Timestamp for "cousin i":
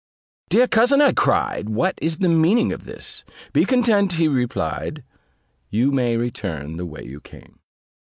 0.67-1.11